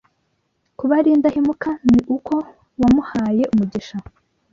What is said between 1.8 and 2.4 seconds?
ni uko